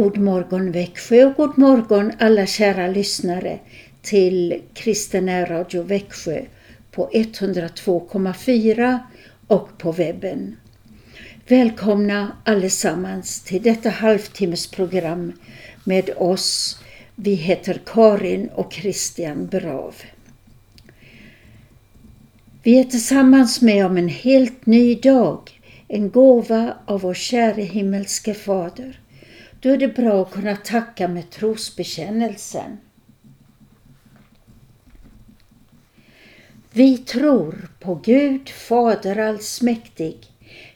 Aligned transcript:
God 0.00 0.18
morgon 0.18 0.72
Växjö 0.72 1.24
och 1.24 1.34
god 1.34 1.58
morgon 1.58 2.12
alla 2.18 2.46
kära 2.46 2.86
lyssnare 2.86 3.58
till 4.02 4.62
Kristen 4.74 5.46
Radio 5.46 5.82
Växjö 5.82 6.44
på 6.90 7.10
102,4 7.12 8.98
och 9.46 9.78
på 9.78 9.92
webben. 9.92 10.56
Välkomna 11.48 12.32
allesammans 12.44 13.40
till 13.40 13.62
detta 13.62 13.90
halvtimmesprogram 13.90 15.32
med 15.84 16.10
oss. 16.16 16.80
Vi 17.14 17.34
heter 17.34 17.80
Karin 17.86 18.48
och 18.48 18.72
Christian 18.72 19.46
Brav. 19.46 19.94
Vi 22.62 22.80
är 22.80 22.84
tillsammans 22.84 23.62
med 23.62 23.86
om 23.86 23.96
en 23.96 24.08
helt 24.08 24.66
ny 24.66 24.94
dag, 24.94 25.60
en 25.88 26.10
gåva 26.10 26.74
av 26.84 27.00
vår 27.00 27.14
käre 27.14 27.62
himmelske 27.62 28.34
Fader. 28.34 29.00
Då 29.60 29.68
är 29.68 29.76
det 29.76 29.88
bra 29.88 30.22
att 30.22 30.30
kunna 30.30 30.56
tacka 30.56 31.08
med 31.08 31.30
trosbekännelsen. 31.30 32.78
Vi 36.72 36.98
tror 36.98 37.68
på 37.80 37.94
Gud 37.94 38.48
Fader 38.48 39.18
allsmäktig, 39.18 40.16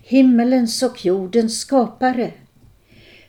himmelens 0.02 0.82
och 0.82 1.04
jordens 1.04 1.60
skapare. 1.60 2.32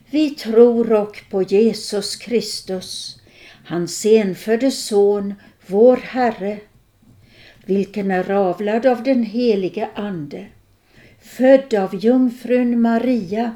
Vi 0.09 0.29
tror 0.29 0.93
och 0.93 1.23
på 1.31 1.43
Jesus 1.43 2.15
Kristus, 2.15 3.19
hans 3.65 4.05
enfödde 4.05 4.71
Son, 4.71 5.33
vår 5.67 5.97
Herre, 5.97 6.59
vilken 7.65 8.11
är 8.11 8.31
avlad 8.31 8.85
av 8.85 9.03
den 9.03 9.23
helige 9.23 9.89
Ande, 9.95 10.45
född 11.21 11.73
av 11.73 11.95
jungfrun 11.95 12.81
Maria, 12.81 13.55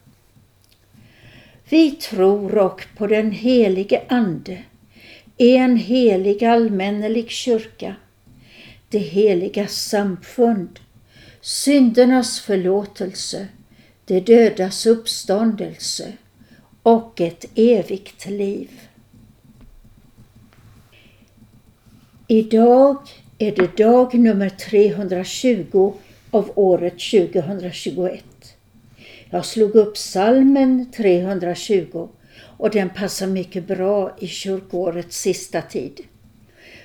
Vi 1.71 1.91
tror 1.91 2.57
och 2.57 2.87
på 2.97 3.07
den 3.07 3.31
helige 3.31 4.01
Ande, 4.07 4.57
en 5.37 5.77
helig 5.77 6.43
allmännelig 6.43 7.29
kyrka, 7.29 7.95
det 8.89 8.99
heliga 8.99 9.67
samfund, 9.67 10.79
syndernas 11.41 12.39
förlåtelse, 12.39 13.47
det 14.05 14.19
dödas 14.19 14.85
uppståndelse 14.85 16.13
och 16.83 17.21
ett 17.21 17.45
evigt 17.55 18.25
liv. 18.29 18.69
Idag 22.27 22.97
är 23.37 23.55
det 23.55 23.77
dag 23.77 24.13
nummer 24.13 24.49
320 24.49 25.93
av 26.31 26.51
året 26.55 26.99
2021. 26.99 28.30
Jag 29.33 29.45
slog 29.45 29.75
upp 29.75 29.97
salmen 29.97 30.91
320 30.91 32.07
och 32.57 32.69
den 32.69 32.89
passar 32.89 33.27
mycket 33.27 33.67
bra 33.67 34.15
i 34.19 34.27
kyrkårets 34.27 35.17
sista 35.17 35.61
tid. 35.61 36.01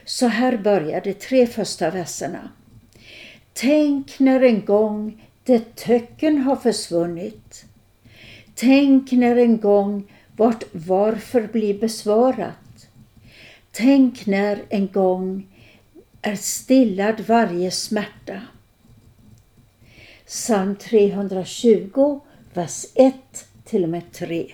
Så 0.04 0.26
här 0.26 0.56
börjar 0.56 1.00
de 1.00 1.14
tre 1.14 1.46
första 1.46 1.90
verserna. 1.90 2.50
Tänk 3.52 4.18
när 4.18 4.40
en 4.40 4.64
gång 4.64 5.24
det 5.44 5.76
töcken 5.76 6.38
har 6.38 6.56
försvunnit. 6.56 7.64
Tänk 8.54 9.12
när 9.12 9.36
en 9.36 9.60
gång 9.60 10.12
vart 10.36 10.64
varför 10.72 11.48
blir 11.52 11.78
besvarat. 11.78 12.88
Tänk 13.72 14.26
när 14.26 14.62
en 14.68 14.86
gång 14.86 15.46
är 16.22 16.36
stillad 16.36 17.20
varje 17.20 17.70
smärta. 17.70 18.42
Psalm 20.26 20.76
320, 20.76 22.20
vers 22.56 22.86
1 22.94 23.14
till 23.64 23.82
och 23.82 23.88
med 23.88 24.12
3. 24.12 24.52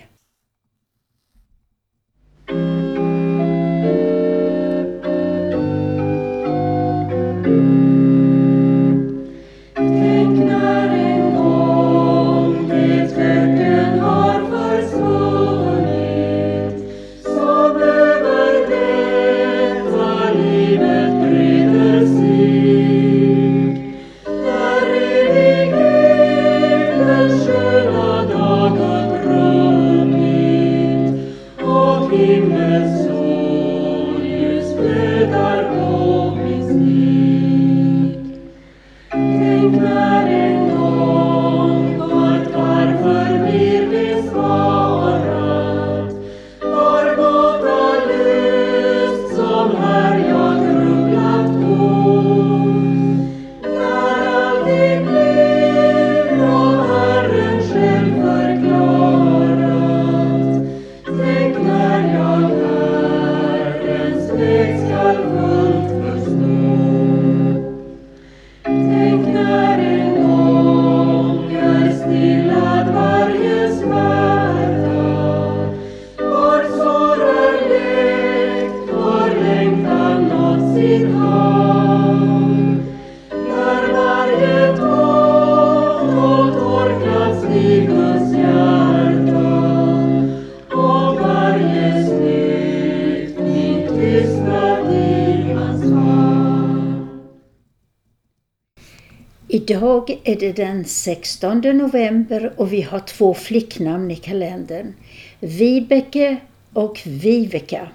Idag 99.83 100.17
är 100.23 100.35
det 100.35 100.51
den 100.51 100.85
16 100.85 101.59
november 101.61 102.53
och 102.55 102.73
vi 102.73 102.81
har 102.81 102.99
två 102.99 103.33
flicknamn 103.33 104.11
i 104.11 104.15
kalendern. 104.15 104.93
Vibeke 105.39 106.37
och 106.73 107.01
Viveka. 107.05 107.87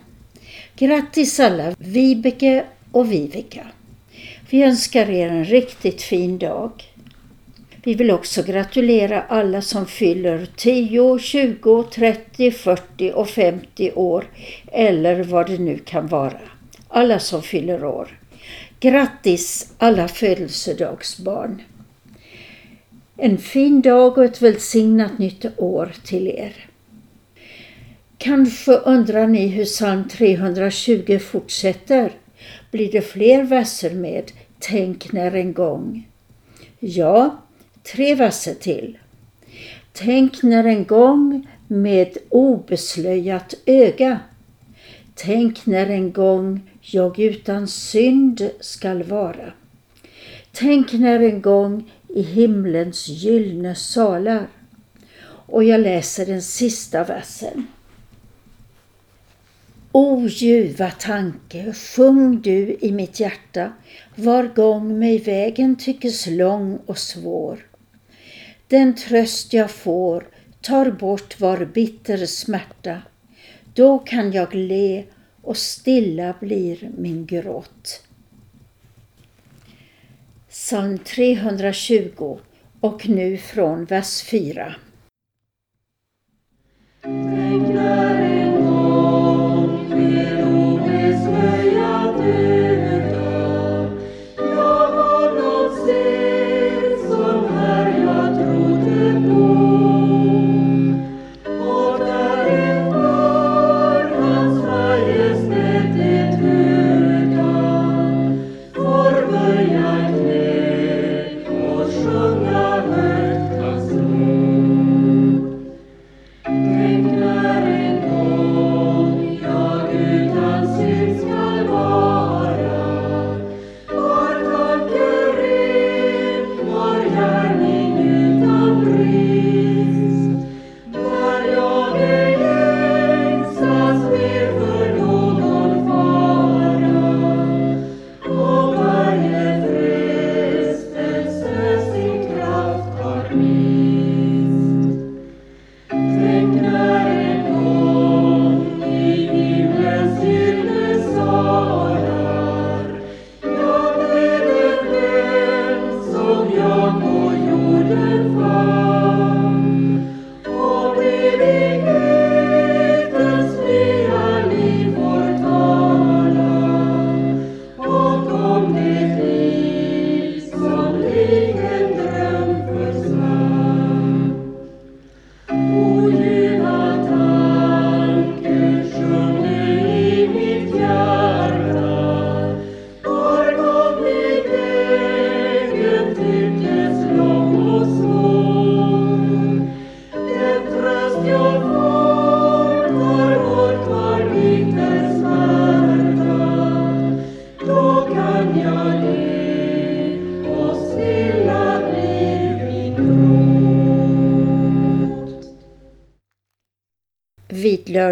Grattis 0.77 1.41
alla 1.41 1.75
Vibeke 1.79 2.65
och 2.93 3.13
Viveka. 3.13 3.67
Vi 4.51 4.63
önskar 4.63 5.11
er 5.11 5.29
en 5.29 5.45
riktigt 5.45 6.03
fin 6.03 6.39
dag. 6.39 6.71
Vi 7.83 7.95
vill 7.95 8.11
också 8.11 8.43
gratulera 8.43 9.23
alla 9.23 9.63
som 9.63 9.87
fyller 9.87 10.49
10, 10.57 11.19
20, 11.19 11.83
30, 11.83 12.51
40 12.51 13.13
och 13.15 13.29
50 13.29 13.93
år 13.93 14.25
eller 14.73 15.23
vad 15.23 15.47
det 15.47 15.59
nu 15.59 15.79
kan 15.79 16.07
vara. 16.07 16.41
Alla 16.89 17.19
som 17.19 17.43
fyller 17.43 17.85
år. 17.85 18.19
Grattis 18.81 19.73
alla 19.79 20.09
födelsedagsbarn! 20.09 21.63
En 23.21 23.39
fin 23.39 23.83
dag 23.83 24.19
och 24.19 24.25
ett 24.25 24.43
välsignat 24.43 25.19
nytt 25.19 25.45
år 25.57 25.93
till 26.05 26.27
er. 26.27 26.53
Kanske 28.19 28.73
undrar 28.73 29.27
ni 29.27 29.47
hur 29.47 29.65
psalm 29.65 30.09
320 30.09 31.19
fortsätter? 31.19 32.13
Blir 32.71 32.93
det 32.93 33.01
fler 33.01 33.43
verser 33.43 33.91
med 33.91 34.33
Tänk 34.59 35.13
när 35.13 35.33
en 35.33 35.53
gång? 35.53 36.09
Ja, 36.79 37.37
tre 37.93 38.15
verser 38.15 38.55
till. 38.55 38.99
Tänk 39.93 40.43
när 40.43 40.65
en 40.65 40.85
gång 40.85 41.49
med 41.67 42.17
obeslöjat 42.29 43.55
öga. 43.67 44.21
Tänk 45.15 45.67
när 45.67 45.87
en 45.87 46.13
gång 46.13 46.61
jag 46.81 47.19
utan 47.19 47.69
synd 47.69 48.51
skall 48.61 49.03
vara. 49.03 49.53
Tänk 50.53 50.93
när 50.93 51.21
en 51.21 51.43
gång 51.43 51.91
i 52.15 52.23
himlens 52.23 53.09
gyllne 53.09 53.75
salar. 53.75 54.49
Och 55.27 55.65
jag 55.65 55.81
läser 55.81 56.27
den 56.27 56.43
sista 56.43 57.05
versen. 57.05 57.67
O 59.93 60.27
ljuva 60.29 60.91
tanke, 60.91 61.73
sjung 61.73 62.41
du 62.41 62.77
i 62.81 62.93
mitt 62.93 63.21
hjärta 63.21 63.73
var 64.15 64.45
gång 64.45 64.99
mig 64.99 65.19
vägen 65.19 65.77
tyckes 65.77 66.27
lång 66.27 66.79
och 66.87 66.99
svår. 66.99 67.67
Den 68.69 68.95
tröst 68.97 69.53
jag 69.53 69.71
får 69.71 70.25
tar 70.61 70.91
bort 70.91 71.41
var 71.41 71.65
bitter 71.65 72.27
smärta. 72.27 73.03
Då 73.75 73.99
kan 73.99 74.33
jag 74.33 74.55
le 74.55 75.05
och 75.43 75.57
stilla 75.57 76.35
blir 76.41 76.91
min 76.99 77.27
gråt. 77.27 78.08
Psalm 80.69 80.99
320 80.99 82.39
och 82.81 83.09
nu 83.09 83.37
från 83.37 83.85
vers 83.85 84.23
4. 84.23 84.75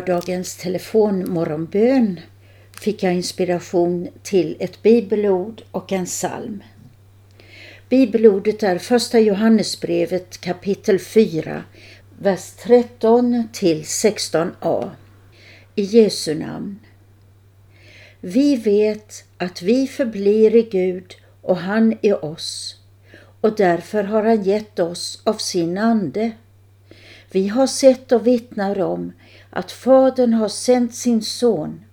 Lördagens 0.06 0.56
telefonmorgonbön 0.56 2.20
fick 2.80 3.02
jag 3.02 3.14
inspiration 3.14 4.08
till 4.22 4.56
ett 4.60 4.82
bibelord 4.82 5.62
och 5.70 5.92
en 5.92 6.06
psalm. 6.06 6.62
Bibelordet 7.88 8.62
är 8.62 8.78
första 8.78 9.20
Johannesbrevet 9.20 10.40
kapitel 10.40 10.98
4, 10.98 11.64
vers 12.18 12.50
13 12.50 13.48
till 13.52 13.82
16a. 13.82 14.90
I 15.75 15.82
Jesu 15.82 16.34
namn. 16.34 16.78
Vi 18.20 18.56
vet 18.56 19.25
att 19.38 19.62
vi 19.62 19.86
förblir 19.86 20.56
i 20.56 20.62
Gud 20.62 21.14
och 21.42 21.56
han 21.56 21.98
i 22.02 22.12
oss 22.12 22.80
och 23.40 23.56
därför 23.56 24.04
har 24.04 24.22
han 24.22 24.42
gett 24.42 24.78
oss 24.78 25.22
av 25.25 25.34
sin 25.34 25.78
ande. 25.78 26.30
Vi 27.30 27.48
har 27.48 27.66
sett 27.66 28.12
och 28.12 28.26
vittnar 28.26 28.80
om 28.80 29.12
att 29.56 29.72
Fadern 29.72 30.34
har 30.34 30.48
sänt 30.48 30.94
sin 30.94 31.22
son 31.22 31.84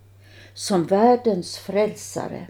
som 0.53 0.86
världens 0.86 1.58
frälsare. 1.58 2.48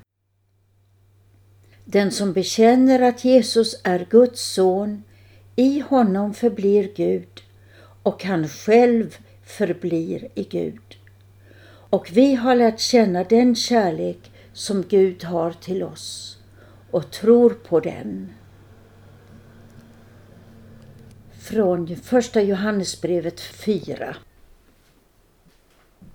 Den 1.86 2.12
som 2.12 2.34
bekänner 2.34 3.02
att 3.02 3.26
Jesus 3.26 3.76
är 3.84 4.08
Guds 4.10 4.54
son, 4.54 5.04
i 5.56 5.80
honom 5.80 6.34
förblir 6.34 6.92
Gud 6.96 7.44
och 8.04 8.24
han 8.24 8.48
själv 8.48 9.18
förblir 9.44 10.28
i 10.36 10.44
Gud. 10.44 10.98
Och 11.90 12.10
vi 12.14 12.36
har 12.36 12.56
lärt 12.56 12.80
känna 12.80 13.24
den 13.24 13.56
kärlek 13.56 14.32
som 14.54 14.82
Gud 14.82 15.24
har 15.24 15.52
till 15.52 15.84
oss 15.84 16.38
och 16.92 17.12
tror 17.12 17.50
på 17.50 17.80
den. 17.80 18.34
Från 21.40 21.96
första 21.96 22.42
Johannesbrevet 22.42 23.40
4. 23.40 24.16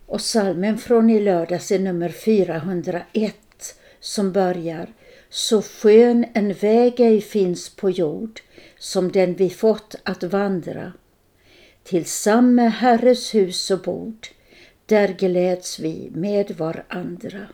Och 0.09 0.21
salmen 0.21 0.79
från 0.79 1.11
i 1.11 1.21
lördags 1.21 1.71
är 1.71 1.79
nummer 1.79 2.09
401 2.09 3.35
som 4.00 4.33
börjar 4.33 4.93
Så 5.29 5.62
skön 5.62 6.27
en 6.35 6.53
väg 6.53 7.00
ej 7.00 7.21
finns 7.21 7.77
på 7.77 7.91
jord 7.91 8.41
som 8.79 9.12
den 9.12 9.35
vi 9.35 9.50
fått 9.50 9.95
att 10.03 10.23
vandra. 10.23 10.93
Till 11.83 12.05
samme 12.05 12.62
Herres 12.62 13.35
hus 13.35 13.71
och 13.71 13.81
bord, 13.81 14.27
där 14.87 15.09
gläds 15.09 15.79
vi 15.79 16.11
med 16.15 16.50
varandra. 16.50 17.47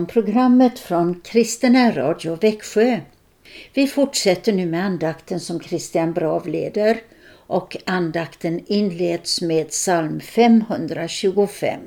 morgonprogrammet 0.06 0.80
från 0.80 1.22
Kristen 1.22 1.96
Radio 1.96 2.36
Växjö. 2.36 3.00
Vi 3.74 3.88
fortsätter 3.88 4.54
nu 4.54 4.66
med 4.66 4.86
andakten 4.86 5.40
som 5.40 5.60
Christian 5.60 6.14
Brav 6.14 6.48
leder 6.48 6.98
och 7.48 7.78
andakten 7.86 8.62
inleds 8.68 9.42
med 9.42 9.70
psalm 9.70 10.20
525. 10.20 11.82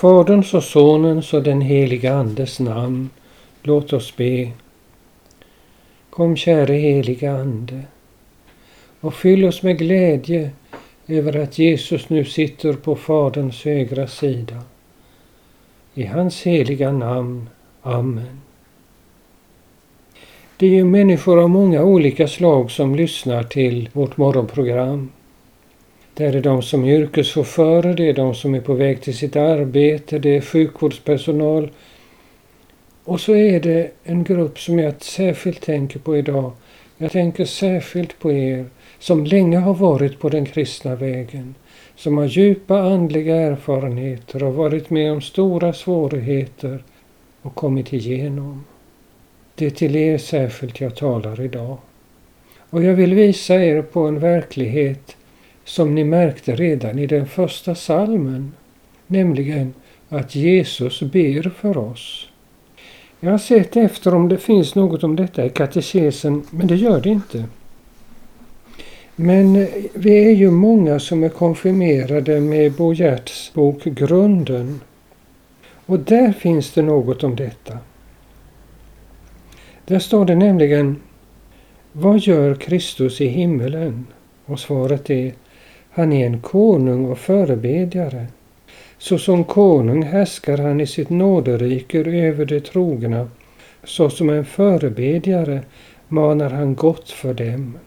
Faderns 0.00 0.54
och 0.54 0.64
Sonens 0.64 1.34
och 1.34 1.42
den 1.42 1.60
heliga 1.60 2.14
Andes 2.14 2.60
namn. 2.60 3.10
Låt 3.62 3.92
oss 3.92 4.16
be. 4.16 4.50
Kom 6.10 6.36
käre 6.36 6.72
heliga 6.72 7.32
Ande 7.32 7.82
och 9.00 9.14
fyll 9.14 9.44
oss 9.44 9.62
med 9.62 9.78
glädje 9.78 10.50
över 11.06 11.42
att 11.42 11.58
Jesus 11.58 12.08
nu 12.08 12.24
sitter 12.24 12.72
på 12.72 12.96
Faderns 12.96 13.64
högra 13.64 14.06
sida. 14.06 14.62
I 15.94 16.04
hans 16.04 16.42
heliga 16.42 16.92
namn. 16.92 17.48
Amen. 17.82 18.40
Det 20.56 20.66
är 20.66 20.70
ju 20.70 20.84
människor 20.84 21.42
av 21.42 21.50
många 21.50 21.82
olika 21.82 22.28
slag 22.28 22.70
som 22.70 22.94
lyssnar 22.94 23.42
till 23.42 23.88
vårt 23.92 24.16
morgonprogram. 24.16 25.10
Det 26.18 26.24
är 26.24 26.40
de 26.40 26.62
som 26.62 26.84
är 26.84 27.00
yrkeschaufförer, 27.00 27.94
det 27.94 28.08
är 28.08 28.12
de 28.12 28.34
som 28.34 28.54
är 28.54 28.60
på 28.60 28.74
väg 28.74 29.00
till 29.00 29.16
sitt 29.16 29.36
arbete, 29.36 30.18
det 30.18 30.36
är 30.36 30.40
sjukvårdspersonal. 30.40 31.70
Och 33.04 33.20
så 33.20 33.34
är 33.34 33.60
det 33.60 33.90
en 34.04 34.24
grupp 34.24 34.58
som 34.58 34.78
jag 34.78 35.02
särskilt 35.02 35.60
tänker 35.60 35.98
på 35.98 36.16
idag. 36.16 36.52
Jag 36.96 37.12
tänker 37.12 37.44
särskilt 37.44 38.18
på 38.18 38.32
er 38.32 38.66
som 38.98 39.24
länge 39.24 39.58
har 39.58 39.74
varit 39.74 40.18
på 40.18 40.28
den 40.28 40.46
kristna 40.46 40.94
vägen, 40.94 41.54
som 41.96 42.18
har 42.18 42.26
djupa 42.26 42.80
andliga 42.80 43.36
erfarenheter 43.36 44.42
och 44.42 44.54
varit 44.54 44.90
med 44.90 45.12
om 45.12 45.20
stora 45.20 45.72
svårigheter 45.72 46.84
och 47.42 47.54
kommit 47.54 47.92
igenom. 47.92 48.64
Det 49.54 49.66
är 49.66 49.70
till 49.70 49.96
er 49.96 50.18
särskilt 50.18 50.80
jag 50.80 50.96
talar 50.96 51.40
idag. 51.40 51.78
Och 52.70 52.84
jag 52.84 52.94
vill 52.94 53.14
visa 53.14 53.54
er 53.54 53.82
på 53.82 54.00
en 54.00 54.18
verklighet 54.18 55.14
som 55.68 55.94
ni 55.94 56.04
märkte 56.04 56.54
redan 56.54 56.98
i 56.98 57.06
den 57.06 57.26
första 57.26 57.74
salmen, 57.74 58.52
nämligen 59.06 59.74
att 60.08 60.34
Jesus 60.34 61.00
ber 61.00 61.50
för 61.50 61.78
oss. 61.78 62.28
Jag 63.20 63.30
har 63.30 63.38
sett 63.38 63.76
efter 63.76 64.14
om 64.14 64.28
det 64.28 64.38
finns 64.38 64.74
något 64.74 65.04
om 65.04 65.16
detta 65.16 65.44
i 65.44 65.50
katekesen, 65.50 66.42
men 66.50 66.66
det 66.66 66.76
gör 66.76 67.00
det 67.00 67.08
inte. 67.08 67.44
Men 69.16 69.68
vi 69.94 70.24
är 70.24 70.30
ju 70.30 70.50
många 70.50 70.98
som 70.98 71.24
är 71.24 71.28
konfirmerade 71.28 72.40
med 72.40 72.72
Bo 72.72 72.92
Gerts 72.94 73.52
bok 73.54 73.84
Grunden. 73.84 74.80
Och 75.86 75.98
där 75.98 76.32
finns 76.32 76.72
det 76.72 76.82
något 76.82 77.24
om 77.24 77.36
detta. 77.36 77.78
Där 79.84 79.98
står 79.98 80.24
det 80.24 80.34
nämligen 80.34 80.96
Vad 81.92 82.18
gör 82.18 82.54
Kristus 82.54 83.20
i 83.20 83.26
himmelen? 83.26 84.06
Och 84.44 84.60
svaret 84.60 85.10
är 85.10 85.32
han 85.98 86.12
är 86.12 86.26
en 86.26 86.40
konung 86.40 87.06
och 87.06 87.18
förebedjare. 87.18 88.26
Såsom 88.98 89.44
konung 89.44 90.02
härskar 90.02 90.58
han 90.58 90.80
i 90.80 90.86
sitt 90.86 91.10
nåderike 91.10 91.98
över 91.98 92.44
de 92.44 92.60
trogna. 92.60 93.28
Såsom 93.84 94.30
en 94.30 94.44
förebedjare 94.44 95.62
manar 96.08 96.50
han 96.50 96.74
gott 96.74 97.10
för 97.10 97.34
dem. 97.34 97.78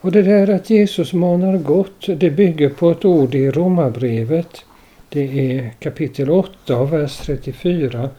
Och 0.00 0.12
det 0.12 0.22
där 0.22 0.50
att 0.50 0.70
Jesus 0.70 1.12
manar 1.12 1.58
gott, 1.58 2.06
det 2.06 2.30
bygger 2.30 2.68
på 2.68 2.90
ett 2.90 3.04
ord 3.04 3.34
i 3.34 3.50
Romarbrevet 3.50 4.64
Det 5.08 5.56
är 5.56 5.70
kapitel 5.78 6.30
8 6.30 6.84
vers 6.84 7.16
34. 7.16 8.10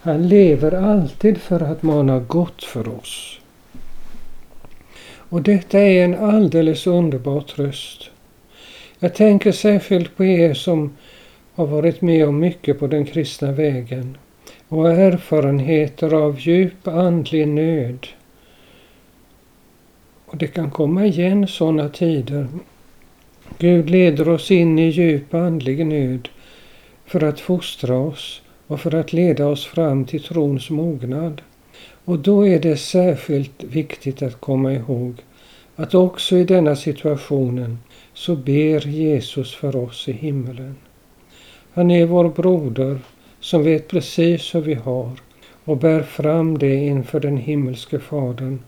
Han 0.00 0.28
lever 0.28 0.72
alltid 0.72 1.38
för 1.38 1.60
att 1.60 1.82
mana 1.82 2.18
gott 2.18 2.64
för 2.64 2.88
oss. 2.88 3.40
Och 5.30 5.42
detta 5.42 5.78
är 5.78 6.04
en 6.04 6.14
alldeles 6.14 6.86
underbar 6.86 7.40
tröst. 7.40 8.10
Jag 9.00 9.14
tänker 9.14 9.52
särskilt 9.52 10.16
på 10.16 10.24
er 10.24 10.54
som 10.54 10.96
har 11.54 11.66
varit 11.66 12.00
med 12.00 12.28
om 12.28 12.40
mycket 12.40 12.78
på 12.78 12.86
den 12.86 13.04
kristna 13.04 13.52
vägen 13.52 14.16
och 14.68 14.82
har 14.82 14.90
erfarenheter 14.90 16.14
av 16.14 16.40
djup 16.40 16.88
andlig 16.88 17.48
nöd. 17.48 18.06
Och 20.26 20.36
det 20.36 20.46
kan 20.46 20.70
komma 20.70 21.06
igen 21.06 21.48
sådana 21.48 21.88
tider. 21.88 22.46
Gud 23.58 23.90
leder 23.90 24.28
oss 24.28 24.50
in 24.50 24.78
i 24.78 24.88
djup 24.88 25.34
andlig 25.34 25.86
nöd 25.86 26.28
för 27.06 27.24
att 27.24 27.40
fostra 27.40 27.98
oss 27.98 28.42
och 28.66 28.80
för 28.80 28.94
att 28.94 29.12
leda 29.12 29.46
oss 29.46 29.66
fram 29.66 30.04
till 30.04 30.22
trons 30.22 30.70
mognad. 30.70 31.42
Och 32.04 32.18
då 32.18 32.46
är 32.46 32.58
det 32.58 32.76
särskilt 32.76 33.64
viktigt 33.64 34.22
att 34.22 34.40
komma 34.40 34.72
ihåg 34.72 35.14
att 35.76 35.94
också 35.94 36.36
i 36.36 36.44
denna 36.44 36.76
situationen 36.76 37.78
så 38.18 38.36
ber 38.36 38.86
Jesus 38.86 39.54
för 39.54 39.76
oss 39.76 40.08
i 40.08 40.12
himmelen. 40.12 40.76
Han 41.72 41.90
är 41.90 42.06
vår 42.06 42.28
broder 42.28 42.98
som 43.40 43.62
vet 43.62 43.88
precis 43.88 44.54
hur 44.54 44.60
vi 44.60 44.74
har 44.74 45.10
och 45.64 45.76
bär 45.76 46.02
fram 46.02 46.58
det 46.58 46.74
inför 46.74 47.20
den 47.20 47.36
himmelske 47.36 47.98
Fadern 47.98 48.58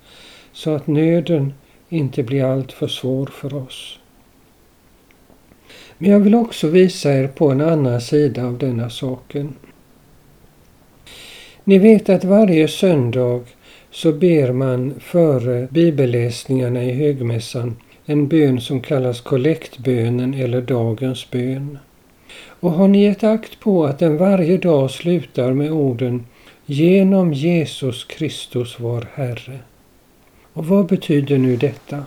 så 0.52 0.74
att 0.74 0.86
nöden 0.86 1.52
inte 1.88 2.22
blir 2.22 2.44
alltför 2.44 2.86
svår 2.86 3.26
för 3.26 3.54
oss. 3.54 3.98
Men 5.98 6.10
jag 6.10 6.20
vill 6.20 6.34
också 6.34 6.68
visa 6.68 7.12
er 7.12 7.26
på 7.26 7.50
en 7.50 7.60
annan 7.60 8.00
sida 8.00 8.44
av 8.44 8.58
denna 8.58 8.90
saken. 8.90 9.54
Ni 11.64 11.78
vet 11.78 12.08
att 12.08 12.24
varje 12.24 12.68
söndag 12.68 13.40
så 13.90 14.12
ber 14.12 14.52
man 14.52 14.94
före 15.00 15.68
bibelläsningarna 15.70 16.84
i 16.84 16.92
högmässan 16.92 17.76
en 18.11 18.29
bön 18.29 18.61
som 18.61 18.81
kallas 18.81 19.20
kollektbönen 19.20 20.35
eller 20.35 20.61
dagens 20.61 21.31
bön. 21.31 21.79
Och 22.61 22.70
har 22.70 22.88
ni 22.88 23.05
gett 23.05 23.25
akt 23.25 23.61
på 23.61 23.85
att 23.85 23.99
den 23.99 24.16
varje 24.16 24.59
dag 24.59 24.90
slutar 24.90 25.53
med 25.53 25.73
orden 25.73 26.27
Genom 26.66 27.33
Jesus 27.33 28.05
Kristus 28.05 28.77
vår 28.79 29.09
Herre. 29.14 29.59
Och 30.53 30.66
vad 30.66 30.87
betyder 30.87 31.38
nu 31.38 31.57
detta? 31.57 32.05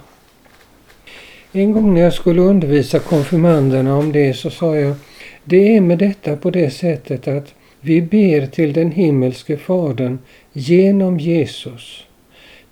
En 1.51 1.71
gång 1.71 1.93
när 1.93 2.01
jag 2.01 2.13
skulle 2.13 2.41
undervisa 2.41 2.99
konfirmanderna 2.99 3.97
om 3.97 4.11
det 4.11 4.33
så 4.33 4.49
sa 4.49 4.75
jag 4.75 4.95
det 5.43 5.75
är 5.75 5.81
med 5.81 5.97
detta 5.97 6.35
på 6.35 6.49
det 6.49 6.69
sättet 6.69 7.27
att 7.27 7.53
vi 7.81 8.01
ber 8.01 8.45
till 8.45 8.73
den 8.73 8.91
himmelske 8.91 9.57
Fadern 9.57 10.19
genom 10.53 11.19
Jesus. 11.19 12.03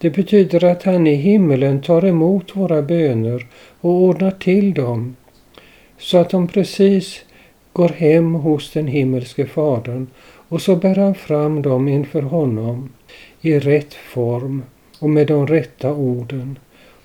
Det 0.02 0.10
betyder 0.10 0.64
att 0.64 0.84
han 0.84 1.08
i 1.08 1.16
himmelen 1.16 1.82
tar 1.82 2.06
emot 2.06 2.56
våra 2.56 2.82
böner 2.82 3.48
och 3.82 3.92
ordnar 3.92 4.32
till 4.32 4.74
dem 4.74 5.16
så 5.98 6.18
att 6.18 6.30
de 6.30 6.48
precis 6.48 7.26
går 7.74 7.90
hem 7.90 8.34
hos 8.34 8.72
den 8.72 8.88
himmelske 8.88 9.46
Fadern 9.46 10.08
och 10.24 10.62
så 10.62 10.76
bär 10.76 10.96
han 10.96 11.16
fram 11.16 11.62
dem 11.62 11.88
inför 11.88 12.22
honom 12.22 12.90
i 13.42 13.60
rätt 13.60 13.94
form 13.94 14.64
och 15.00 15.10
med 15.10 15.28
de 15.28 15.48
rätta 15.48 15.94
orden. 15.94 16.60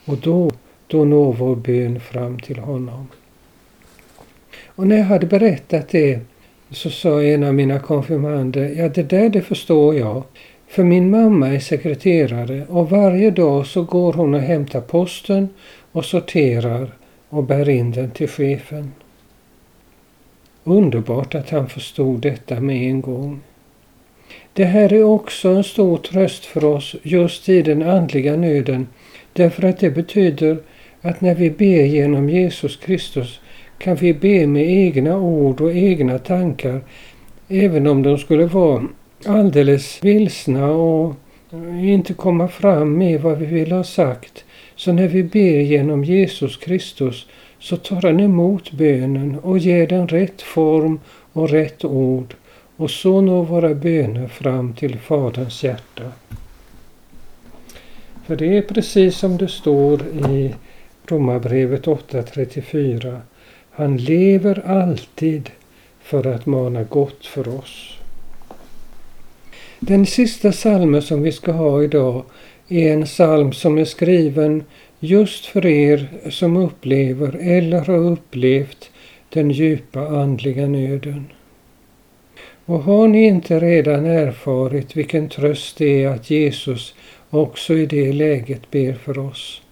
Och 0.05 0.19
då, 0.19 0.51
då 0.87 1.05
når 1.05 1.33
vår 1.33 1.57
bön 1.57 2.01
fram 2.01 2.39
till 2.39 2.59
honom. 2.59 3.09
Och 4.67 4.87
när 4.87 4.97
jag 4.97 5.05
hade 5.05 5.27
berättat 5.27 5.89
det 5.89 6.21
så 6.71 6.91
sa 6.91 7.23
en 7.23 7.45
av 7.45 7.55
mina 7.55 7.79
konfirmander, 7.79 8.69
ja 8.69 8.89
det 8.89 9.03
där 9.03 9.29
det 9.29 9.43
förstår 9.43 9.95
jag. 9.95 10.23
För 10.69 10.85
min 10.85 11.11
mamma 11.11 11.49
är 11.49 11.59
sekreterare 11.59 12.67
och 12.69 12.91
varje 12.91 13.31
dag 13.31 13.67
så 13.67 13.83
går 13.83 14.13
hon 14.13 14.35
och 14.35 14.41
hämtar 14.41 14.81
posten 14.81 15.49
och 15.93 16.05
sorterar 16.05 16.93
och 17.29 17.45
bär 17.45 17.69
in 17.69 17.93
den 17.93 18.11
till 18.11 18.29
chefen. 18.29 18.93
Underbart 20.65 21.35
att 21.35 21.51
han 21.51 21.69
förstod 21.69 22.21
detta 22.21 22.61
med 22.61 22.91
en 22.91 23.01
gång. 23.01 23.41
Det 24.53 24.65
här 24.65 24.93
är 24.93 25.03
också 25.03 25.49
en 25.49 25.65
stor 25.65 25.97
tröst 25.97 26.45
för 26.45 26.65
oss 26.65 26.97
just 27.03 27.49
i 27.49 27.63
den 27.63 27.83
andliga 27.83 28.37
nöden 28.37 28.87
därför 29.33 29.63
att 29.63 29.79
det 29.79 29.91
betyder 29.91 30.59
att 31.01 31.21
när 31.21 31.35
vi 31.35 31.51
ber 31.51 31.85
genom 31.85 32.31
Jesus 32.31 32.77
Kristus 32.77 33.41
kan 33.79 33.97
vi 33.97 34.15
be 34.15 34.47
med 34.47 34.71
egna 34.71 35.19
ord 35.19 35.61
och 35.61 35.73
egna 35.73 36.19
tankar 36.19 36.81
även 37.49 37.87
om 37.87 38.03
de 38.03 38.19
skulle 38.19 38.47
vara 38.47 38.83
alldeles 39.27 40.05
vilsna 40.05 40.71
och 40.71 41.15
inte 41.83 42.15
komma 42.15 42.49
fram 42.49 42.99
med 42.99 43.21
vad 43.21 43.39
vi 43.39 43.47
vill 43.47 43.73
ha 43.73 43.85
sagt. 43.85 44.45
Så 44.77 44.93
när 44.93 45.09
vi 45.09 45.23
ber 45.23 45.61
genom 45.61 46.05
Jesus 46.05 46.57
Kristus 46.57 47.27
så 47.59 47.77
tar 47.77 48.03
han 48.03 48.21
emot 48.21 48.73
bönen 48.73 49.39
och 49.39 49.59
ger 49.59 49.87
den 49.87 50.09
rätt 50.09 50.43
form 50.43 51.01
och 51.33 51.51
rätt 51.51 51.85
ord 51.85 52.35
och 52.77 52.91
så 52.91 53.21
når 53.21 53.45
våra 53.45 53.75
böner 53.75 54.29
fram 54.29 54.73
till 54.73 54.99
Faderns 54.99 55.65
hjärta. 55.65 56.13
För 58.27 58.37
det 58.37 58.57
är 58.59 58.63
precis 58.63 59.17
som 59.17 59.37
det 59.37 59.49
står 59.49 60.03
i 60.31 60.55
Romarbrevet 61.07 61.85
8.34. 61.87 63.21
Han 63.71 63.97
lever 63.97 64.67
alltid 64.67 65.51
för 66.03 66.27
att 66.27 66.47
mana 66.47 66.83
gott 66.83 67.27
för 67.27 67.49
oss. 67.49 67.96
Den 69.81 70.07
sista 70.07 70.53
salmen 70.53 71.03
som 71.03 71.23
vi 71.23 71.33
ska 71.33 71.53
ha 71.53 71.83
idag 71.83 72.25
är 72.69 72.93
en 72.93 73.05
psalm 73.05 73.53
som 73.53 73.79
är 73.79 73.85
skriven 73.85 74.65
just 75.01 75.47
för 75.47 75.67
er 75.67 76.09
som 76.31 76.57
upplever 76.57 77.37
eller 77.41 77.81
har 77.81 77.99
upplevt 77.99 78.91
den 79.29 79.51
djupa 79.51 80.01
andliga 80.01 80.67
nöden. 80.67 81.27
Och 82.65 82.83
har 82.83 83.09
ni 83.09 83.25
inte 83.25 83.61
redan 83.61 84.07
erfarit 84.07 84.97
vilken 84.97 85.29
tröst 85.29 85.79
det 85.79 86.05
är 86.05 86.09
att 86.09 86.31
Jesus 86.31 86.95
också 87.31 87.75
i 87.75 87.87
det 87.87 88.13
läget 88.13 88.71
ber 88.71 88.93
för 88.93 89.19
oss, 89.19 89.63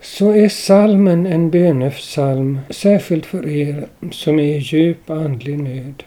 så 0.00 0.30
är 0.30 0.48
salmen 0.48 1.26
en 1.26 1.50
bönepsalm 1.50 2.58
särskilt 2.70 3.26
för 3.26 3.48
er 3.48 3.86
som 4.10 4.38
är 4.38 4.56
i 4.56 4.58
djup 4.58 5.10
andlig 5.10 5.58
nöd. 5.58 6.02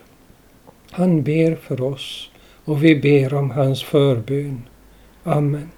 Han 0.92 1.24
ber 1.24 1.56
för 1.56 1.82
oss 1.82 2.30
och 2.66 2.84
vi 2.84 2.96
ber 2.96 3.34
om 3.34 3.52
hans 3.52 3.84
förbön. 3.84 4.62
Amen. 5.24 5.70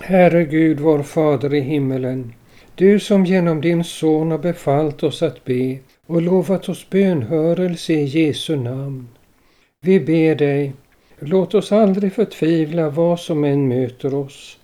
Herre 0.00 0.44
Gud, 0.44 0.80
vår 0.80 1.02
Fader 1.02 1.54
i 1.54 1.60
himmelen, 1.60 2.32
du 2.74 3.00
som 3.00 3.24
genom 3.26 3.60
din 3.60 3.84
Son 3.84 4.30
har 4.30 4.38
befallt 4.38 5.02
oss 5.02 5.22
att 5.22 5.44
be 5.44 5.78
och 6.06 6.22
lovat 6.22 6.68
oss 6.68 6.90
bönhörelse 6.90 7.92
i 7.92 8.04
Jesu 8.04 8.56
namn. 8.56 9.08
Vi 9.80 10.00
ber 10.00 10.34
dig, 10.34 10.72
låt 11.18 11.54
oss 11.54 11.72
aldrig 11.72 12.12
förtvivla 12.12 12.90
vad 12.90 13.20
som 13.20 13.44
än 13.44 13.68
möter 13.68 14.14
oss, 14.14 14.58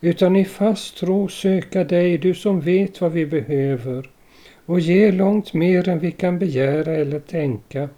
utan 0.00 0.36
i 0.36 0.44
fast 0.44 0.96
tro 0.96 1.28
söka 1.28 1.84
dig, 1.84 2.18
du 2.18 2.34
som 2.34 2.60
vet 2.60 3.00
vad 3.00 3.12
vi 3.12 3.26
behöver, 3.26 4.10
och 4.70 4.80
ger 4.80 5.12
långt 5.12 5.54
mer 5.54 5.88
än 5.88 5.98
vi 5.98 6.12
kan 6.12 6.38
begära 6.38 6.94
eller 6.94 7.20
tänka. 7.20 7.88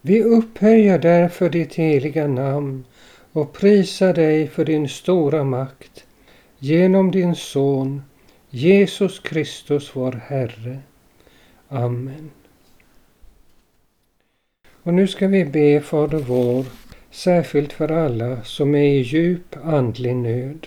Vi 0.00 0.22
upphöjer 0.22 0.98
därför 0.98 1.50
ditt 1.50 1.74
heliga 1.74 2.26
namn 2.26 2.84
och 3.32 3.52
prisar 3.52 4.14
dig 4.14 4.48
för 4.48 4.64
din 4.64 4.88
stora 4.88 5.44
makt 5.44 6.06
genom 6.58 7.10
din 7.10 7.34
Son 7.34 8.02
Jesus 8.48 9.18
Kristus 9.20 9.90
vår 9.96 10.12
Herre. 10.12 10.78
Amen. 11.68 12.30
Och 14.82 14.94
nu 14.94 15.08
ska 15.08 15.28
vi 15.28 15.44
be 15.44 15.80
Fader 15.80 16.18
vår, 16.18 16.64
särskilt 17.10 17.72
för 17.72 17.92
alla 17.92 18.44
som 18.44 18.74
är 18.74 18.84
i 18.84 19.00
djup 19.00 19.56
andlig 19.64 20.16
nöd. 20.16 20.66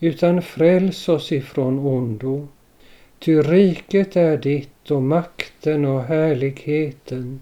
utan 0.00 0.42
fräls 0.42 1.08
oss 1.08 1.32
ifrån 1.32 1.78
ondo. 1.78 2.48
Ty 3.18 3.40
riket 3.40 4.16
är 4.16 4.36
ditt 4.36 4.90
och 4.90 5.02
makten 5.02 5.84
och 5.84 6.02
härligheten 6.02 7.40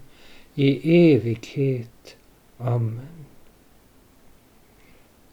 i 0.55 1.13
evighet. 1.13 2.15
Amen. 2.57 3.25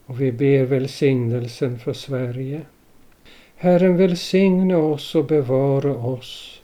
Och 0.06 0.20
vi 0.20 0.32
ber 0.32 0.64
välsignelsen 0.64 1.78
för 1.78 1.92
Sverige. 1.92 2.60
Herren 3.56 3.96
välsigne 3.96 4.74
oss 4.74 5.14
och 5.14 5.24
bevara 5.24 5.96
oss. 5.96 6.60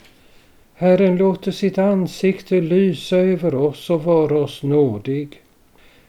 Herren 0.74 1.16
låter 1.16 1.52
sitt 1.52 1.78
ansikte 1.78 2.60
lysa 2.60 3.16
över 3.16 3.54
oss 3.54 3.90
och 3.90 4.04
vara 4.04 4.38
oss 4.38 4.62
nådig. 4.62 5.42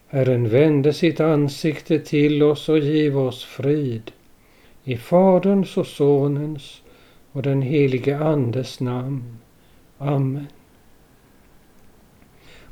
Herren 0.08 0.50
vände 0.50 0.94
sitt 0.94 1.20
ansikte 1.20 2.00
till 2.00 2.44
oss 2.44 2.70
och 2.70 2.80
giv 2.80 3.18
oss 3.18 3.44
frid. 3.44 4.12
I 4.84 4.98
Faderns 4.98 5.78
och 5.78 5.88
Sonens 5.88 6.82
och 7.32 7.42
den 7.42 7.62
helige 7.62 8.20
Andes 8.20 8.80
namn. 8.80 9.38
Amen. 9.98 10.48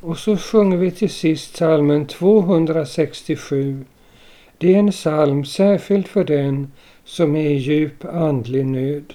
Och 0.01 0.17
så 0.17 0.37
sjunger 0.37 0.77
vi 0.77 0.91
till 0.91 1.09
sist 1.09 1.53
psalmen 1.53 2.05
267. 2.05 3.85
Det 4.57 4.75
är 4.75 4.79
en 4.79 4.91
psalm 4.91 5.45
särskilt 5.45 6.07
för 6.07 6.23
den 6.23 6.71
som 7.03 7.35
är 7.35 7.49
i 7.49 7.53
djup 7.53 8.05
andlig 8.05 8.65
nöd. 8.65 9.13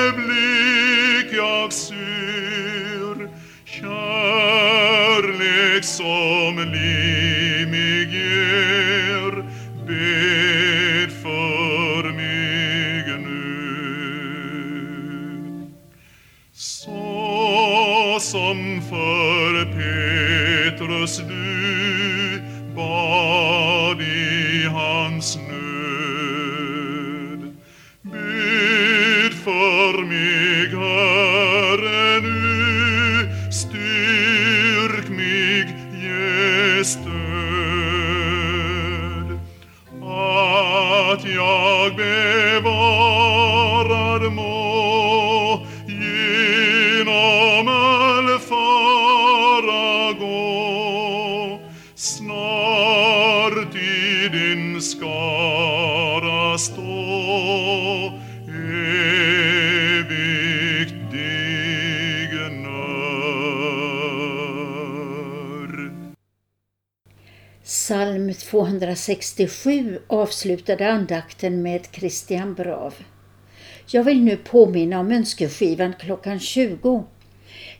ögonblick 0.00 1.32
jag 1.32 1.72
ser. 1.72 3.28
Kärlek 3.64 5.04
som 5.84 6.58
liv 6.72 7.19
Psalm 67.64 68.34
267 68.34 69.98
avslutade 70.06 70.92
andakten 70.92 71.62
med 71.62 71.88
Christian 71.92 72.54
Brav. 72.54 72.94
Jag 73.86 74.04
vill 74.04 74.24
nu 74.24 74.36
påminna 74.36 75.00
om 75.00 75.12
önskeskivan 75.12 75.94
klockan 76.00 76.40
20. 76.40 77.04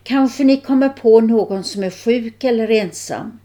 Kanske 0.02 0.44
ni 0.44 0.60
kommer 0.60 0.88
på 0.88 1.20
någon 1.20 1.64
som 1.64 1.82
är 1.82 1.90
sjuk 1.90 2.44
eller 2.44 2.70
ensam. 2.70 3.38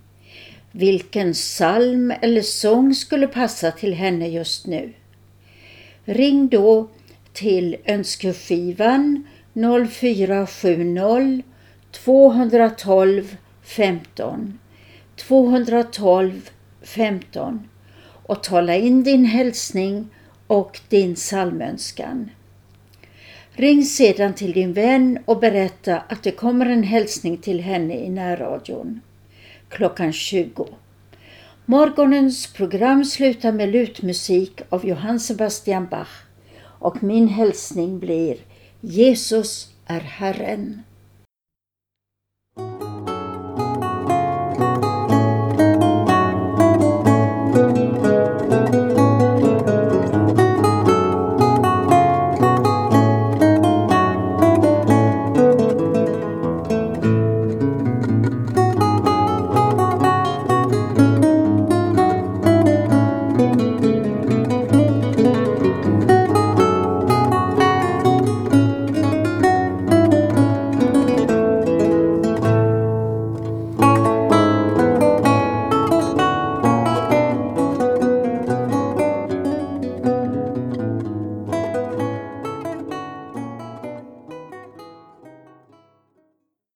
Vilken 0.72 1.34
psalm 1.34 2.14
eller 2.22 2.42
sång 2.42 2.94
skulle 2.96 3.28
passa 3.28 3.72
till 3.72 3.94
henne 3.94 4.28
just 4.28 4.68
nu? 4.68 4.94
Ring 6.06 6.48
då 6.48 6.88
till 7.34 7.78
önskeskivan 7.86 9.28
0470 9.90 11.44
212 11.92 13.36
15 13.64 14.60
212 15.16 16.50
15 16.82 17.70
och 18.26 18.44
tala 18.44 18.76
in 18.76 19.04
din 19.04 19.26
hälsning 19.26 20.08
och 20.48 20.80
din 20.90 21.16
psalmönskan. 21.16 22.30
Ring 23.52 23.84
sedan 23.84 24.34
till 24.34 24.52
din 24.52 24.74
vän 24.74 25.20
och 25.26 25.40
berätta 25.40 25.98
att 25.98 26.24
det 26.24 26.32
kommer 26.32 26.66
en 26.66 26.84
hälsning 26.84 27.38
till 27.38 27.60
henne 27.60 27.96
i 27.98 28.10
närradion 28.10 29.02
klockan 29.70 30.14
20. 30.14 30.68
Morgonens 31.68 32.54
program 32.54 33.06
slutar 33.06 33.52
med 33.52 33.70
lutmusik 33.70 34.62
av 34.70 34.86
Johann 34.86 35.20
Sebastian 35.20 35.88
Bach 35.92 36.24
och 36.80 37.04
min 37.04 37.28
hälsning 37.28 38.00
blir 38.00 38.38
Jesus 38.82 39.70
är 39.86 40.00
Herren. 40.00 40.84